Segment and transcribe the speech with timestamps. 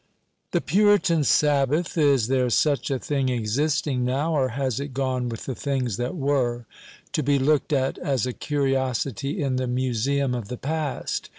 [0.49, 5.45] The Puritan Sabbath is there such a thing existing now, or has it gone with
[5.45, 6.65] the things that were,
[7.11, 11.29] to be looked at as a curiosity in the museum of the past?